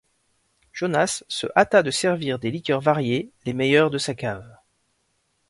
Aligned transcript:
Jonas 0.73 1.23
se 1.29 1.45
hâta 1.55 1.83
de 1.83 1.91
servir 1.91 2.39
des 2.39 2.49
liqueurs 2.49 2.81
variées, 2.81 3.29
les 3.45 3.53
meilleures 3.53 3.91
de 3.91 3.99
sa 3.99 4.15
cave. 4.15 4.57